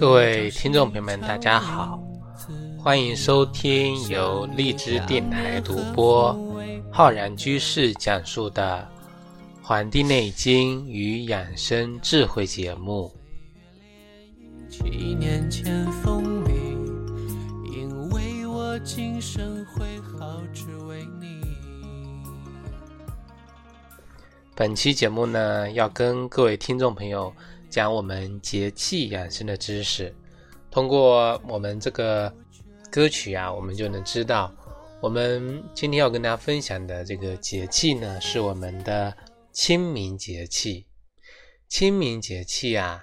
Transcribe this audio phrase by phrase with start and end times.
[0.00, 2.02] 各位听众朋友们，大家好，
[2.78, 6.34] 欢迎收听由荔枝电台独播、
[6.90, 8.88] 浩然居士讲述的
[9.62, 13.14] 《黄帝内经与养生智慧》节目。
[24.54, 27.30] 本期节目呢，要跟各位听众朋友。
[27.70, 30.12] 讲我们节气养生的知识，
[30.70, 32.34] 通过我们这个
[32.90, 34.52] 歌曲啊，我们就能知道，
[35.00, 39.16] 我们今天要跟大家分享的这个节气呢，是我们的
[39.52, 40.86] 清明节气。
[41.68, 43.00] 清明节气啊，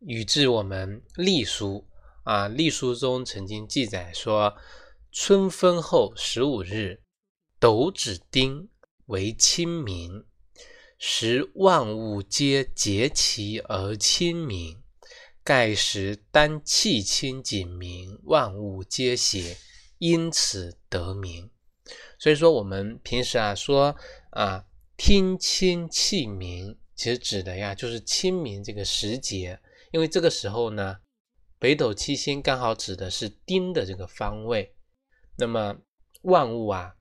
[0.00, 1.86] 语自我们隶书
[2.24, 4.52] 啊，隶书中曾经记载说，
[5.12, 7.00] 春分后十五日，
[7.60, 8.68] 斗指丁
[9.06, 10.24] 为清明。
[11.00, 14.82] 时万物皆节其而清明，
[15.44, 19.56] 盖时当气清景明，万物皆谐，
[19.98, 21.48] 因此得名。
[22.18, 23.94] 所以说，我们平时啊说
[24.30, 24.64] 啊
[24.96, 29.60] 听清气明，其实指的呀就是清明这个时节，
[29.92, 30.96] 因为这个时候呢，
[31.60, 34.74] 北斗七星刚好指的是丁的这个方位，
[35.36, 35.76] 那么
[36.22, 36.96] 万物啊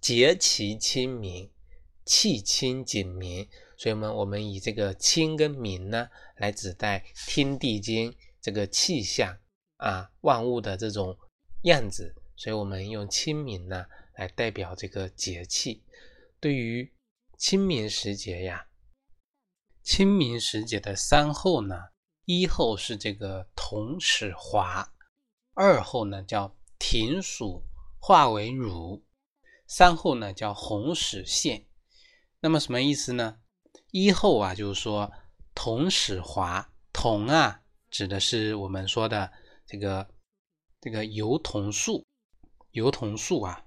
[0.00, 1.51] 节其清明。
[2.04, 9.38] 气清景明，所以呢，我们以这个清跟明呢，来指代天地间这个气象
[9.76, 11.16] 啊，万物的这种
[11.62, 13.86] 样子，所以我们用清明呢
[14.16, 15.84] 来代表这个节气。
[16.40, 16.92] 对于
[17.38, 18.66] 清明时节呀，
[19.82, 21.76] 清明时节的三候呢，
[22.24, 24.92] 一候是这个桐始华，
[25.54, 27.62] 二候呢叫庭暑
[28.00, 29.04] 化为乳，
[29.68, 31.66] 三候呢叫红始现。
[32.44, 33.36] 那么什么意思呢？
[33.92, 35.12] 一后啊，就是说
[35.54, 39.30] 桐始华，桐啊，指的是我们说的
[39.64, 40.08] 这个
[40.80, 42.04] 这个油桐树，
[42.72, 43.64] 油桐树啊。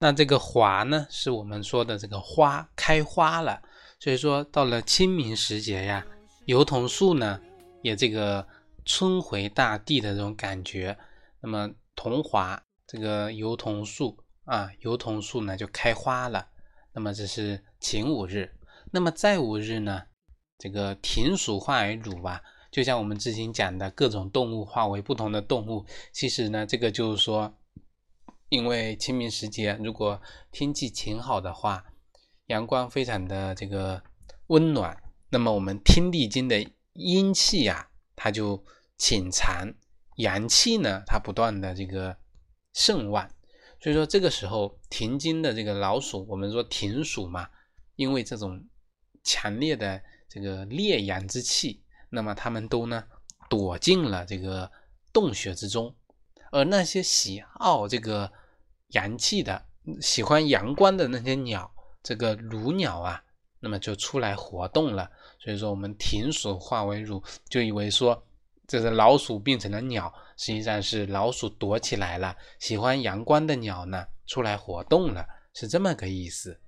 [0.00, 3.62] 那这个华呢，是我们说的这个花开花了。
[3.98, 6.06] 所以说到了清明时节呀，
[6.44, 7.40] 油桐树呢，
[7.82, 8.46] 也这个
[8.84, 10.98] 春回大地的这种感觉。
[11.40, 16.48] 那么桐华这个油桐树啊，油桐树呢就开花了。
[16.94, 18.54] 那么这是晴五日，
[18.90, 20.02] 那么再五日呢？
[20.58, 25.84] 这个庭暑化为乳吧，就像我们之前讲的各种动物化为不同的动物。
[26.12, 27.58] 其实呢，这个就是说，
[28.48, 30.20] 因为清明时节，如果
[30.52, 31.84] 天气晴好的话，
[32.46, 34.02] 阳光非常的这个
[34.48, 38.64] 温暖，那么我们天地间的阴气呀，它就
[38.96, 39.72] 潜藏，
[40.16, 42.16] 阳气呢，它不断的这个
[42.72, 43.28] 盛旺。
[43.82, 47.48] 所以说这个时候停经的这个老鼠，我们说停鼠嘛，
[47.96, 48.64] 因为这种
[49.24, 53.04] 强烈的这个烈阳之气，那么它们都呢
[53.50, 54.70] 躲进了这个
[55.12, 55.92] 洞穴之中，
[56.52, 58.30] 而那些喜好这个
[58.90, 59.66] 阳气的、
[60.00, 61.68] 喜欢阳光的那些鸟，
[62.04, 63.24] 这个乳鸟啊，
[63.58, 65.10] 那么就出来活动了。
[65.40, 68.24] 所以说我们停鼠化为乳，就以为说。
[68.72, 72.34] 这是老鼠变成了鸟，实际上是老鼠躲起来了。
[72.58, 76.58] 喜欢阳光的鸟呢，出来活动了，是这么个意思。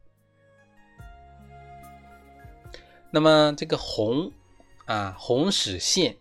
[3.11, 4.31] 那么这个红
[4.85, 6.19] 啊，红始现，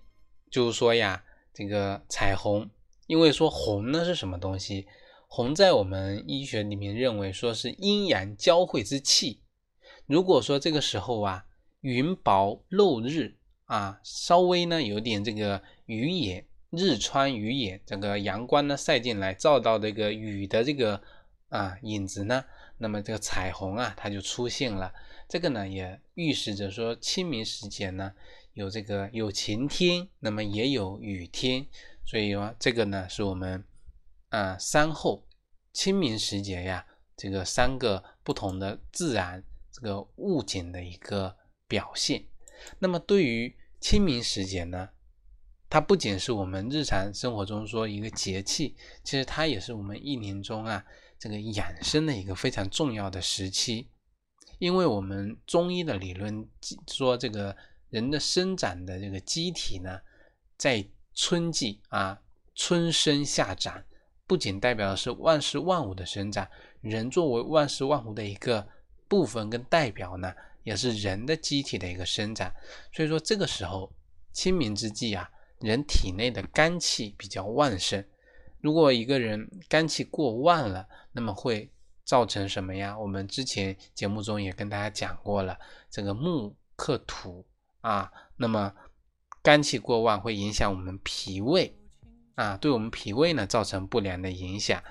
[0.50, 1.22] 就是说呀，
[1.54, 2.70] 这个彩虹，
[3.08, 4.88] 因为说红呢是什么东西？
[5.28, 9.42] 红在我们医学里面认为说是阴阳交汇之气。
[10.06, 11.44] 如果说这个时候啊，
[11.82, 13.36] 云薄露日。
[13.74, 21.02] 啊，稍微呢有点这个雨眼，日穿雨眼，这个阳光呢晒进来，照到这个雨的这个
[21.50, 22.46] 啊影子呢，
[22.78, 24.94] 那么这个彩虹啊它就出现了。
[25.28, 28.14] 这个呢也预示着说清明时节呢
[28.54, 31.66] 有这个有晴天，那么也有雨天，
[32.06, 33.64] 所以说这个呢是我们
[34.30, 35.26] 啊三候
[35.72, 36.86] 清明时节呀
[37.18, 41.36] 这个三个不同的自然这个物景的一个
[41.68, 42.24] 表现。
[42.78, 44.91] 那么对于清明时节呢，
[45.69, 50.85] 它不仅是我们日常生活中说一个节气，其实它也是我们一年中啊
[51.19, 53.89] 这个养生的一个非常重要的时期。
[54.57, 56.47] 因为我们中医的理论
[56.88, 57.53] 说，这个
[57.89, 60.00] 人的生长的这个机体呢，
[60.56, 62.21] 在春季啊，
[62.56, 63.83] 春生夏长，
[64.25, 66.47] 不仅代表的是万事万物的生长，
[66.80, 68.65] 人作为万事万物的一个
[69.09, 70.33] 部分跟代表呢。
[70.63, 72.54] 也是人的机体的一个生长，
[72.92, 73.92] 所以说这个时候
[74.31, 75.30] 清明之际啊，
[75.60, 78.04] 人体内的肝气比较旺盛。
[78.62, 81.69] 如果一个人肝气过旺了，那么会
[82.06, 82.98] 造成什么呀？
[82.98, 87.45] 我们之前节目中也跟大家讲过了，这个木克土
[87.81, 88.74] 啊，那么
[89.42, 91.77] 肝气过旺会影响我们脾胃
[92.36, 94.81] 啊，对我们脾胃呢造成不良的影响，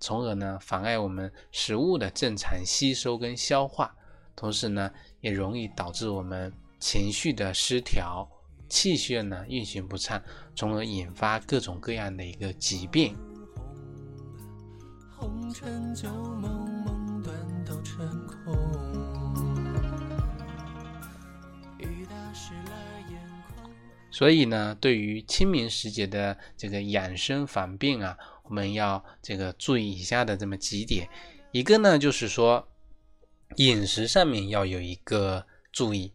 [0.00, 3.94] 从而呢妨碍我们食物的正常吸收跟消化，
[4.40, 4.90] 同时呢
[5.20, 8.26] 也容易导致我们情绪的失调，
[8.70, 10.18] 气血呢运行不畅，
[10.56, 13.14] 从而引发各种各样的一个疾病。
[15.14, 18.56] 红尘旧梦梦断都成空。
[24.10, 31.08] 所以呢，对于清明时节的这个养生防病啊，我们要这个注意以下的这么几点。
[31.52, 32.68] 一个呢，就是说
[33.56, 36.12] 饮食上面要有一个注意，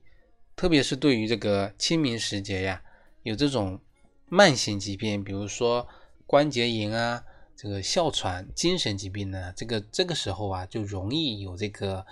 [0.56, 2.82] 特别是对于这个清明时节呀，
[3.24, 3.80] 有这种
[4.28, 5.88] 慢性疾病，比如说
[6.26, 7.24] 关节炎啊、
[7.56, 12.06] 这个哮喘、精神疾病呢，这个这个时候啊，就容易有这个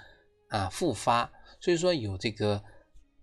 [0.50, 1.32] 啊复发。
[1.60, 2.64] 所以说，有这个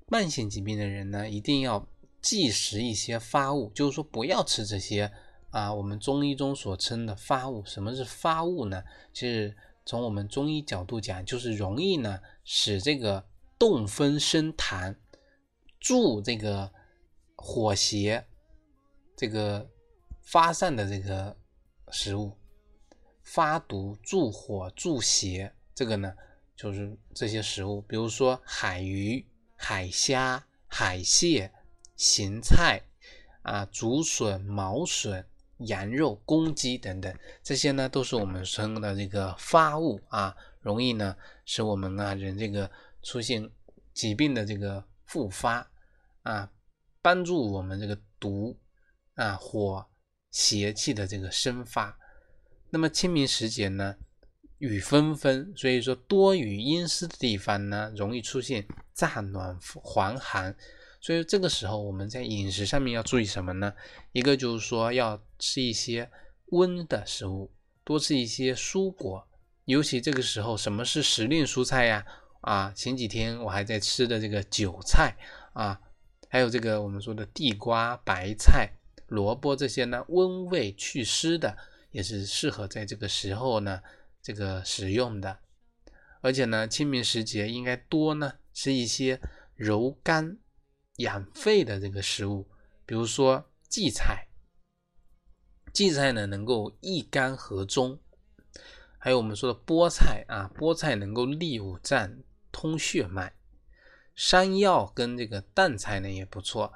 [0.06, 1.86] 慢性疾病的人呢，一定要。
[2.22, 5.10] 忌食一些发物，就是说不要吃这些
[5.48, 7.64] 啊，我们中医中所称的发物。
[7.64, 8.84] 什么是发物呢？
[9.14, 9.56] 其实
[9.90, 13.26] 从我们中医角度讲，就是容易呢使这个
[13.58, 14.94] 动风生痰，
[15.80, 16.70] 助这个
[17.34, 18.24] 火邪
[19.16, 19.68] 这个
[20.22, 21.36] 发散的这个
[21.90, 22.38] 食物，
[23.24, 26.14] 发毒助火助邪，这个呢
[26.54, 29.26] 就是这些食物，比如说海鱼、
[29.56, 31.50] 海虾、海蟹。
[31.96, 32.80] 咸菜
[33.42, 35.26] 啊，竹笋、毛笋、
[35.66, 42.70] 羊肉、公鸡等等，这些呢都是我们称的这个发物啊，容易呢使我们啊人这个
[43.02, 43.50] 出现
[43.92, 45.70] 疾病的这个复发
[46.22, 46.50] 啊，
[47.02, 48.58] 帮助我们这个毒
[49.14, 49.86] 啊火
[50.30, 51.98] 邪气的这个生发。
[52.70, 53.96] 那么清明时节呢，
[54.58, 60.56] 雨纷纷，所以说多雨阴湿的地方呢，容易出现乍暖还寒。
[61.00, 63.72] 所以这个时候我们在饮食上面要注意什么呢？
[64.12, 66.10] 一个就是说要吃一些
[66.46, 67.50] 温的食物，
[67.82, 69.26] 多吃一些蔬果，
[69.64, 72.04] 尤其这个时候，什么是时令蔬菜呀？
[72.42, 75.16] 啊，前几天我还在吃的这个韭菜
[75.54, 75.80] 啊，
[76.28, 78.70] 还有这个我们说的地瓜、白菜、
[79.08, 81.56] 萝卜这些呢，温胃祛湿的，
[81.92, 83.80] 也是适合在这个时候呢
[84.22, 85.38] 这个食用的。
[86.20, 89.18] 而且呢，清明时节应该多呢吃一些
[89.54, 90.36] 柔肝。
[91.00, 92.46] 养肺的这个食物，
[92.86, 94.26] 比如说荠菜，
[95.72, 97.98] 荠菜呢能够益肝和中，
[98.98, 102.18] 还有我们说的菠菜啊，菠菜能够利五脏、
[102.50, 103.32] 通血脉。
[104.14, 106.72] 山药跟这个淡菜呢也不错，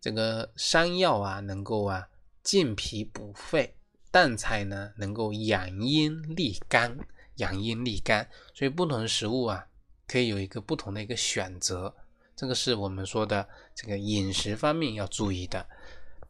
[0.00, 2.08] 这个山药啊能够啊
[2.42, 3.76] 健脾补肺，
[4.10, 6.98] 淡菜呢能够养阴利肝，
[7.36, 8.28] 养阴利肝。
[8.54, 9.68] 所以不同的食物啊，
[10.08, 11.94] 可以有一个不同的一个选择。
[12.40, 15.66] 这个是我们说的这个饮食方面要注意的。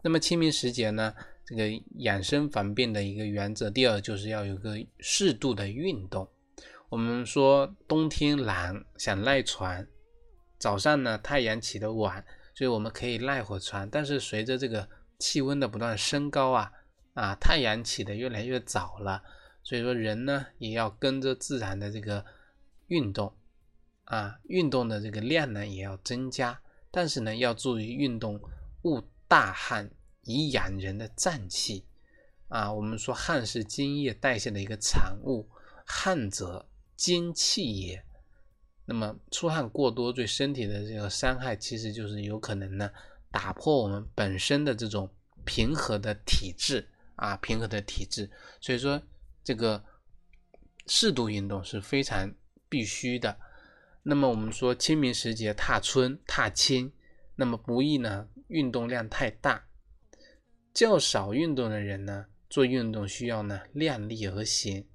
[0.02, 1.14] 那么清明时节呢，
[1.46, 6.28] 这个养生防病的一个原则，第二就是要有个适度的运动。
[6.88, 9.86] 我们说冬天懒，想赖床，
[10.58, 12.24] 早上呢太阳起得晚，
[12.56, 13.88] 所以我们可以赖会床。
[13.88, 14.88] 但是随着这个
[15.20, 16.72] 气温的不断升高啊，
[17.14, 19.22] 啊太阳起得越来越早了，
[19.62, 22.24] 所以说人呢也要跟着自然的这个
[22.88, 23.32] 运动。
[24.10, 28.40] 啊，运动的这个量呢也要增加，但是呢要注意运动
[28.82, 29.88] 勿大汗，
[30.24, 31.86] 以养人的脏气。
[32.48, 35.48] 啊，我们说汗是津液代谢的一个产物，
[35.86, 38.04] 汗则精气也。
[38.84, 42.90] 那么出汗过多对身体的这个伤害，其实就是有可能呢
[43.30, 45.08] 打破我们本身的这种
[45.44, 48.28] 平和的体质啊，平和的体质。
[48.60, 49.00] 所以说
[49.44, 49.84] 这个
[50.88, 52.28] 适度运动是非常
[52.68, 53.38] 必须的。
[54.02, 56.92] 那么我们说清明时节踏春踏青，
[57.36, 59.66] 那么不宜呢运动量太大，
[60.72, 64.86] 较少运动的人呢做运动需要呢量力而行，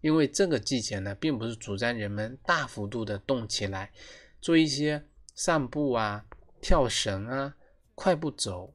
[0.00, 3.92] 因为这个季节呢并不是主张人们大幅度的动起来，
[4.40, 6.26] 做一些散步啊、
[6.60, 7.54] 跳绳啊、
[7.94, 8.74] 快步走、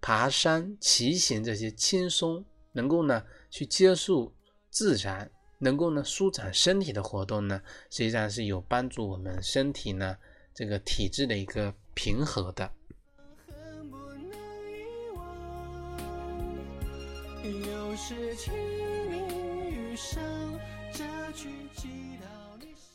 [0.00, 4.32] 爬山、骑行这些轻松，能够呢去接触
[4.70, 5.30] 自然。
[5.58, 10.16] 能够呢舒展身体的活动呢，实际上是有帮助我们身体呢
[10.52, 12.70] 这个体质的一个平和的。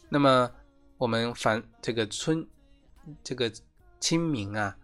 [0.10, 0.52] 那么
[0.98, 2.46] 我们反这个春
[3.24, 3.52] 这个
[4.00, 4.76] 清明啊，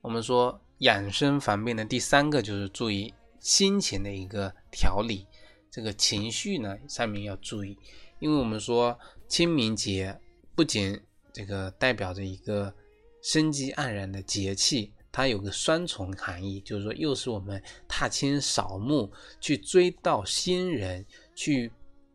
[0.00, 5.26] 我们说养生防病的第三个就是注意心情的一个调理。
[5.74, 7.76] 这个情绪呢，上面要注意，
[8.20, 10.16] 因为我们说清明节
[10.54, 11.00] 不仅
[11.32, 12.72] 这个代表着一个
[13.20, 21.04] 生机盎然的节气，它有个双重含义，就是说又是我们踏青扫墓去追悼先人，
[21.34, 21.72] 去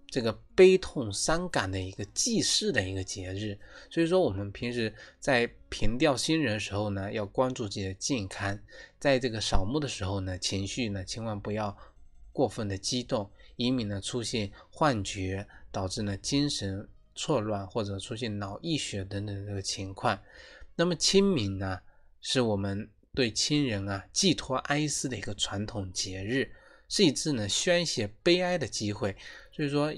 [0.07, 3.59] 这个悲痛伤感的一个祭祀的一个节日。
[3.89, 8.55] 所以说，我们平时在凭吊先人的时候呢，要关注自己的健康；
[9.01, 11.75] 在这个扫墓的时候呢，情绪呢千万不要
[12.31, 20.17] 过分的激动，以免呢出现幻觉，导致呢精神错乱或者出现脑溢血等等这个情况。
[20.75, 21.77] 那么清明呢？
[22.21, 26.49] 是我们对亲人啊寄托哀思的一个传统节日，
[26.87, 29.15] 是一次呢宣泄悲哀的机会。
[29.51, 29.93] 所以说，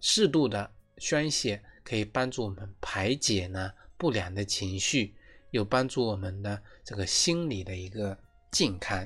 [0.00, 5.14] 适度的宣泄可以帮助我们排解呢不良的情绪，
[5.50, 8.16] 有帮助我们的这个心理的一个
[8.52, 9.04] 健康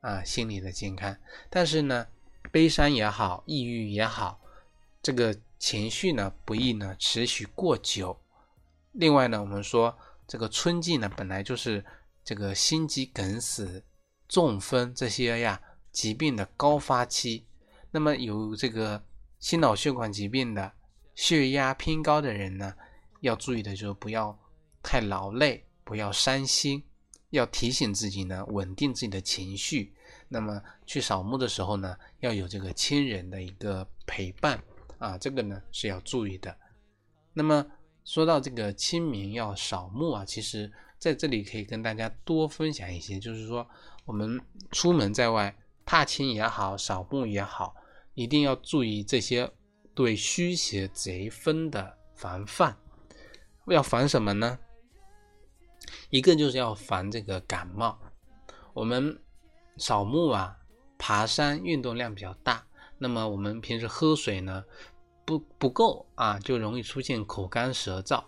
[0.00, 1.16] 啊，心理的健康。
[1.50, 2.06] 但是呢，
[2.56, 4.40] 悲伤也好，抑郁也好，
[5.02, 8.18] 这个情绪呢不宜呢持续过久。
[8.92, 9.94] 另外呢，我们说。
[10.26, 11.84] 这个春季呢，本来就是
[12.24, 13.84] 这个心肌梗死、
[14.26, 15.60] 中风这些呀
[15.92, 17.46] 疾病的高发期。
[17.90, 19.04] 那么有这个
[19.38, 20.72] 心脑血管疾病的、
[21.14, 22.74] 血压偏高的人呢，
[23.20, 24.36] 要注意的就是不要
[24.82, 26.82] 太劳累，不要伤心，
[27.28, 29.92] 要提醒自己呢，稳定自己的情绪。
[30.28, 34.62] 那么去扫墓的时候呢，要有这个亲人的一个陪伴
[34.98, 36.56] 啊，这个呢是要注意的。
[37.32, 37.66] 那么。
[38.06, 43.68] 说到这个清明要扫墓啊，其实在这里可以跟大家多分享一些，就是说
[44.04, 44.40] 我们
[44.70, 45.52] 出门在外
[45.84, 47.74] 踏青也好，扫墓也好，
[48.14, 49.50] 一定要注意这些
[49.92, 52.76] 对虚邪贼风的防范。
[53.66, 54.56] 要防什么呢？
[56.10, 57.98] 一个就是要防这个感冒。
[58.72, 59.20] 我们
[59.76, 60.56] 扫墓啊，
[60.98, 62.64] 爬山运动量比较大，
[62.98, 64.64] 那么我们平时喝水呢？
[65.24, 68.22] 不不够啊，就容易出现口干舌燥。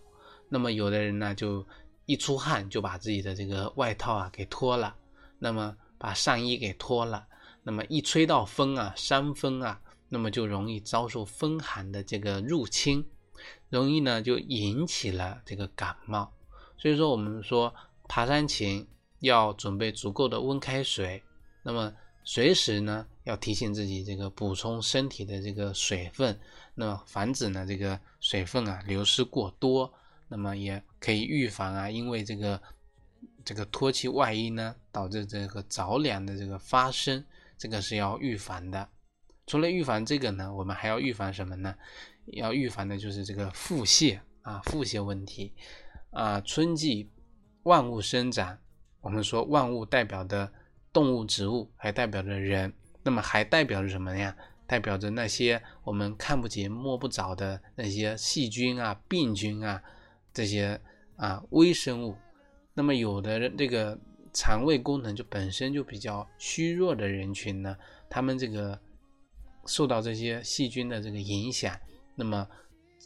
[0.48, 1.64] 那么有的人呢，就
[2.06, 4.96] 一出汗就把自己的这个外套啊给脱了，
[5.38, 7.26] 那么把上衣给脱了，
[7.62, 13.06] 那么一吹到风啊，山风啊，那么就容易遭受风寒的这个入侵，
[13.68, 16.32] 容易呢就引起了这个感冒。
[16.76, 17.72] 所以说，我们说
[18.08, 18.86] 爬山前
[19.20, 21.22] 要准备足够的温开水，
[21.68, 21.92] 那么
[22.24, 26.40] 随时呢要提醒自己这个补充身体的这个水分。
[26.74, 29.92] 那么防止呢这个水分啊流失过多，
[30.28, 32.58] 那么也可以预防啊，因为这个
[33.44, 37.22] 这个脱去外衣呢，导致这个着凉的这个发生，
[37.58, 38.88] 这个是要预防的。
[39.46, 41.74] 除了预防这个呢，我们还要预防什么呢？
[42.28, 45.52] 要预防的就是这个腹泻啊，腹泻问题
[46.12, 46.40] 啊。
[46.40, 47.10] 春季
[47.64, 48.58] 万物生长，
[49.02, 50.50] 我们说万物代表的
[50.98, 52.72] 动物、植物，还代表着人，
[53.04, 54.36] 那么还代表着什么呀？
[54.66, 59.80] 代表着那些我们看不见摸不着的那些细菌啊、病菌啊，
[60.34, 60.80] 这些
[61.14, 62.16] 啊微生物。
[62.74, 63.96] 那么有的这个
[64.32, 67.76] 肠胃功能就本身就比较虚弱的人群呢，
[68.10, 68.76] 他们这个
[69.66, 71.78] 受到这些细菌的这个影响，
[72.16, 72.44] 那么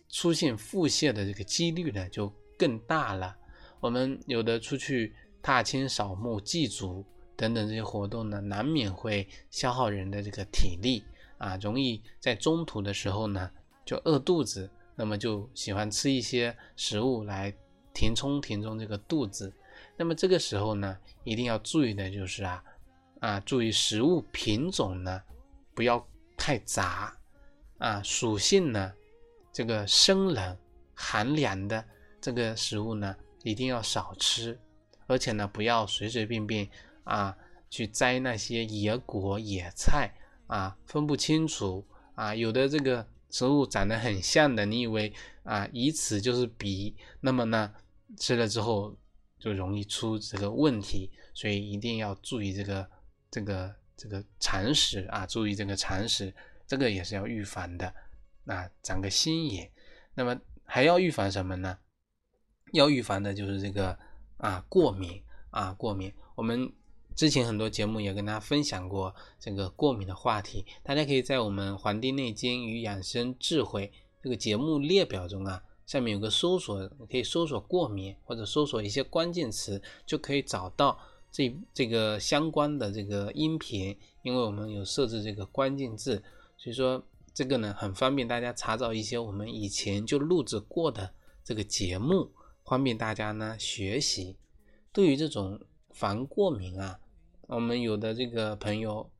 [0.08, 3.36] 出现腹泻的这个几率呢就更大了。
[3.80, 7.04] 我们有的出去踏青、扫墓、祭祖
[7.36, 11.04] 等等这些活动呢，难免会消耗人的这个体力。
[11.38, 13.50] 啊，容易在中途的时候呢
[13.84, 17.52] 就饿肚子，那么就喜欢吃一些食物来
[17.92, 19.52] 填充填充这个肚子。
[19.96, 22.62] 那么这个时候呢，一定要注意的就是啊
[23.18, 25.20] 啊，注意食物品种呢
[25.74, 27.12] 不要太杂
[27.78, 28.92] 啊，属性呢
[29.52, 30.56] 这个生冷
[30.94, 31.84] 寒凉的
[32.20, 34.56] 这个食物呢一定要少吃，
[35.08, 36.70] 而且呢不要随随便便
[37.04, 37.36] 啊
[37.70, 40.14] 去摘那些野果野菜。
[40.48, 45.10] 啊，分不清楚啊，有的这个植物长得很像的，你以为
[45.44, 47.72] 啊，以此就是彼，那么呢，
[48.18, 48.94] 吃了之后
[49.38, 52.86] 就容易出这个问题，所以一定要注意这个
[53.30, 56.34] 这个这个常识啊，注意这个常识，
[56.66, 57.94] 这个也是要预防的
[58.44, 59.72] 啊，长个心眼。
[60.12, 61.78] 那么还要预防什么呢？
[62.74, 63.98] 要预防的就是这个
[64.36, 66.70] 啊，过敏啊，过敏，我们。
[67.14, 73.88] 之前很多节目也跟大家分享过这个过敏的话题，大家可以在我们《黄帝内经与养生智慧》
[74.22, 80.98] 这个节目列表中啊，下面有个搜索，可以搜索过敏或者搜索一些关键词，就可以找到
[81.30, 86.22] 这这个相关的这个音频，因为我们有设置这个关键字，
[86.56, 87.04] 所以说
[87.34, 91.12] 这个呢很方便大家查找一些我们以前就录制过的
[91.44, 92.30] 这个节目，
[92.64, 94.36] 方便大家呢学习。
[94.92, 95.58] 对于这种
[95.92, 96.98] 防过敏啊。
[97.48, 99.10] 我们有的这个朋友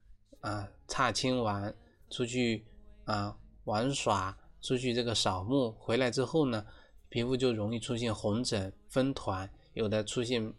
[0.40, 1.74] 啊，踏青玩
[2.10, 2.64] 出去
[3.04, 6.64] 啊玩耍，出去这个扫墓回来之后呢，
[7.08, 10.52] 皮肤就容易出现红疹、风团，有的出现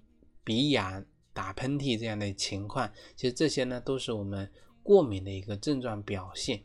[0.44, 1.04] 鼻痒
[1.34, 4.52] 打喷嚏这样的情况，其实这些呢都是我们
[4.84, 6.64] 过敏的一个症状表现。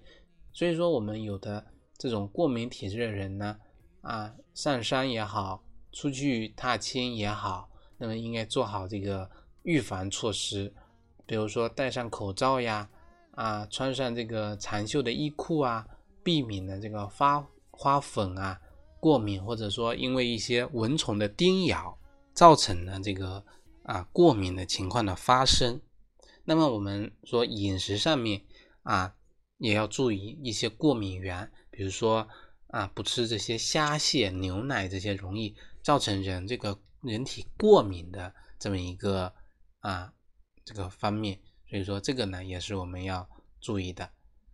[0.52, 1.64] 所以说，我们有的
[1.96, 3.58] 这种过敏体质的人呢，
[4.02, 9.28] 啊，上山也好，出去踏青也好，那么应该做好这个
[9.64, 10.72] 预防措施，
[11.26, 12.88] 比如说戴上口罩呀，
[13.32, 15.86] 啊，穿上这个长袖的衣裤啊，
[16.22, 18.58] 避免呢这个发花粉啊
[18.98, 21.98] 过敏，或者说因为一些蚊虫的叮咬
[22.32, 23.44] 造成的这个
[23.82, 25.80] 啊过敏的情况的发生。
[26.44, 28.42] 那么我们说饮食上面
[28.82, 29.14] 啊。
[29.60, 32.28] 也要注意一些过敏源，比如说
[32.68, 35.52] 啊，不吃这些虾蟹、牛奶这些容易
[35.82, 39.32] 造成人这个人体过敏的这么一个
[39.80, 40.12] 啊
[40.64, 43.28] 这个方面，所以说这个呢也是我们要
[43.60, 44.10] 注意的。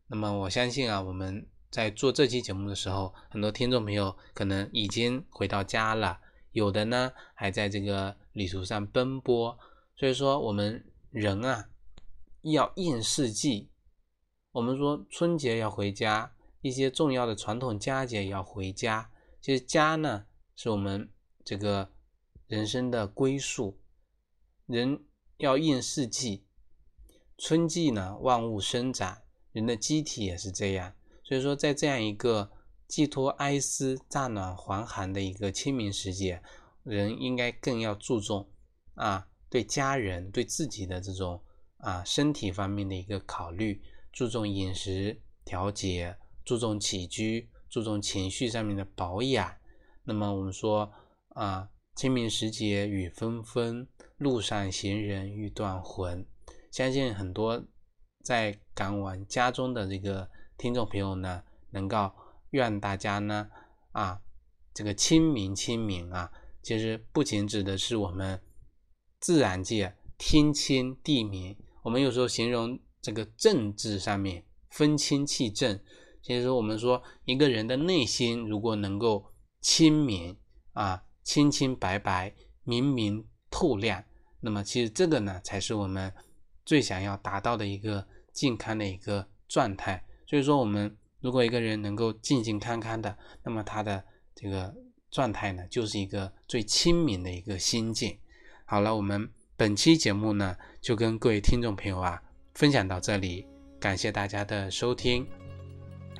[0.06, 6.20] 那么我相信啊，我们在做这期节目的时候，很多听众朋友可能已经回到家了，
[6.52, 9.58] 有的呢还在这个旅途上奔波，
[9.96, 11.68] 所以说我们人啊
[12.42, 13.70] 要应四季。
[14.52, 19.10] 我们说春节要回家，一些重要的传统佳节要回家。
[19.40, 21.10] 其实家呢，是我们
[21.44, 21.90] 这个
[22.46, 23.78] 人生的归宿。
[24.66, 25.04] 人
[25.36, 26.46] 要应四季，
[27.36, 29.22] 春季呢，万物生长，
[29.52, 30.94] 人的机体也是这样。
[31.22, 32.50] 所以说，在这样一个
[32.86, 36.42] 寄托哀思、乍暖还寒的一个清明时节，
[36.82, 38.48] 人应该更要注重
[38.94, 41.42] 啊，对家人、对自己的这种
[41.78, 43.82] 啊身体方面的一个考虑。
[44.12, 49.56] 注重饮食调节，注重起居，注重情绪上面的保养。
[50.04, 50.92] 那么我们说
[51.30, 56.26] 啊，清明时节雨纷纷，路上行人欲断魂。
[56.70, 57.64] 相信很多
[58.22, 60.28] 在赶往家中的这个
[60.58, 62.10] 听众朋友呢，能够
[62.50, 63.48] 愿大家呢
[63.92, 64.20] 啊，
[64.72, 66.30] 这个清明清明啊，
[66.62, 68.40] 其实不仅指的是我们
[69.20, 72.78] 自然界天清地明，我们有时候形容。
[73.04, 75.78] 这个政治上面分清气正，
[76.22, 79.30] 其实我们说一个人的内心如果能够
[79.60, 80.38] 清明
[80.72, 82.32] 啊，清清白白、
[82.62, 84.04] 明明透亮，
[84.40, 86.12] 那么其实这个呢才是我们
[86.64, 90.04] 最想要达到的一个健康的一个状态。
[90.26, 94.72] 所以说，我们如果一个人能够健健康康的，那么他的这个
[95.10, 98.16] 状态呢，就是一个最清明的一个心境。
[98.64, 102.22] 好了，我们本期节目呢，就跟各位听众朋友啊。
[102.54, 103.44] 分享到这里，
[103.80, 105.26] 感谢大家的收听，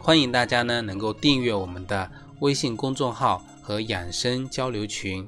[0.01, 5.27] 欢迎大家呢能够订阅我们的微信公众号和养生交流群。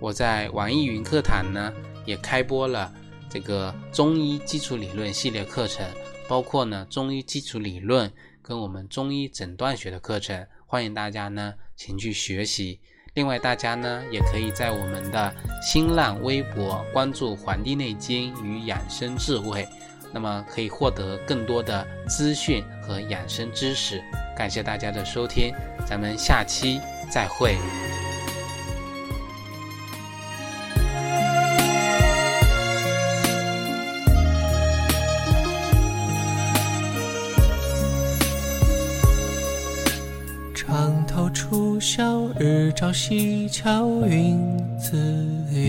[0.00, 1.70] 我在网易云课堂呢
[2.06, 2.90] 也开播了
[3.28, 5.86] 这个中医基础理论系列课程，
[6.26, 12.80] 包括呢中医基础理论跟我们中医诊断学的课程，欢迎大家呢前去学习。
[13.12, 19.62] 另外，大家呢也可以在我们的新浪微博关注《黄帝内经与养生智慧》。
[20.12, 24.00] 那么可以获得更多的资讯和养生知识，
[24.36, 25.52] 感谢大家的收听，
[25.84, 27.56] 咱们下期再会。
[40.54, 44.40] 床头初晓，日照西桥，云
[44.76, 44.96] 自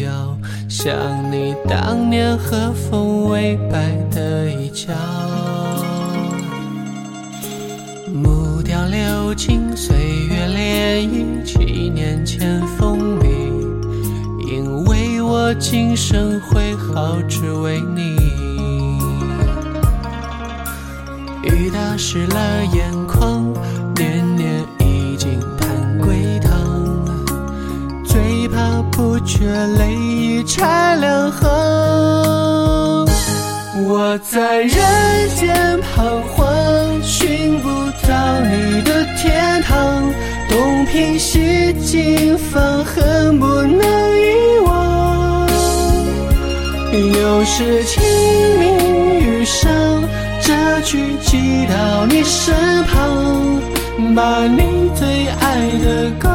[0.02, 0.36] 遥。
[0.68, 0.92] 想
[1.32, 4.94] 你当年和风微摆的衣角，
[8.12, 10.25] 木雕流金，岁月
[10.76, 13.24] 月涟漪，七年前风靡。
[14.46, 18.18] 因为我今生会好，只为你。
[21.44, 23.54] 雨打湿了眼眶，
[23.96, 26.52] 年年已经盼归堂，
[28.04, 29.46] 最怕不觉
[29.78, 30.44] 泪已。
[30.44, 33.08] 拆两行，
[33.88, 36.46] 我在人间彷徨，
[37.02, 37.70] 寻不
[38.08, 40.04] 到你的天堂。
[40.56, 43.78] 东瓶西静，放恨不能
[44.18, 45.46] 遗忘。
[46.94, 48.02] 又是清
[48.58, 49.70] 明雨上，
[50.40, 50.54] 折
[50.86, 53.60] 菊寄到你身旁，
[54.16, 56.30] 把你最爱的歌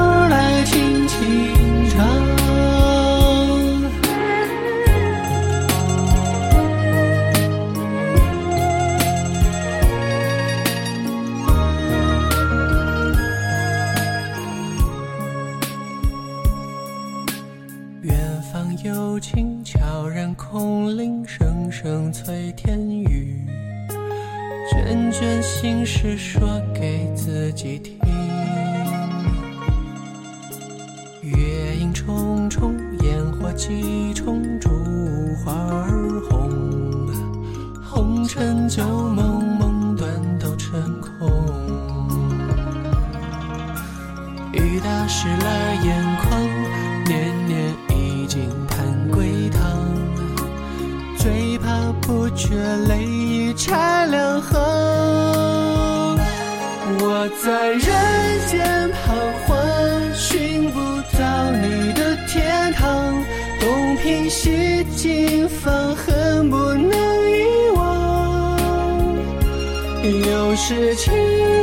[70.72, 71.12] 是清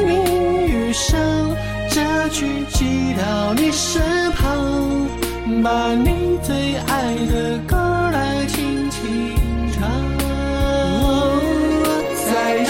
[0.05, 1.17] 明雨上，
[1.89, 4.01] 这句寄到你身
[4.33, 5.07] 旁，
[5.63, 7.77] 把你最爱的歌
[8.11, 9.33] 来轻轻
[9.71, 9.89] 唱。
[12.29, 12.67] 在人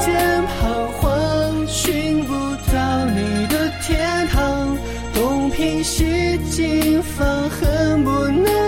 [0.00, 2.32] 间彷徨，寻不
[2.72, 4.78] 到你的天堂，
[5.12, 8.65] 东拼西凑，放恨不能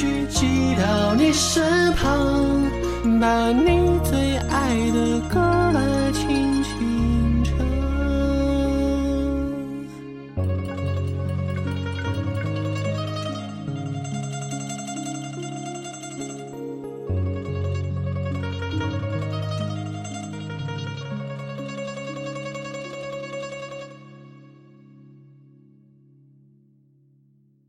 [0.00, 2.08] 去寄到你身旁，
[3.20, 5.38] 把你最爱的歌
[5.74, 6.09] 来